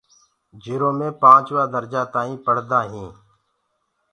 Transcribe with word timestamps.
جِرا 0.63 0.89
مي 0.97 1.09
پانچوين 1.21 1.67
ڪلاسي 1.73 2.01
تائينٚ 2.13 2.43
پڙهاندآ 2.45 2.79
هينٚ 2.91 3.13